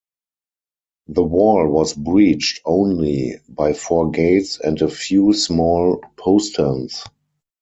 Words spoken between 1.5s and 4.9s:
was breached only by four gates and a